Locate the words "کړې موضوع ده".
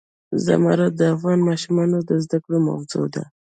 2.43-3.23